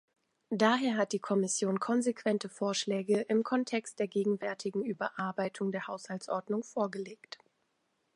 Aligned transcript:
Daher 0.55 0.97
hat 0.97 1.11
die 1.11 1.19
Kommission 1.19 1.79
konsequente 1.79 2.49
Vorschläge 2.49 3.19
im 3.29 3.43
Kontext 3.43 3.99
der 3.99 4.07
gegenwärtigen 4.07 4.83
Überarbeitung 4.83 5.71
der 5.71 5.85
Haushaltsordnung 5.85 6.63
vorgelegt. 6.63 7.37